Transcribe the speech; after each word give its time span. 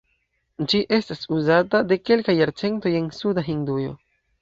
Ĝi 0.73 0.81
estas 0.97 1.21
uzata 1.37 1.83
de 1.93 2.01
kelkaj 2.09 2.37
jarcentoj 2.41 2.97
en 3.05 3.15
suda 3.23 3.49
Hindujo. 3.53 3.99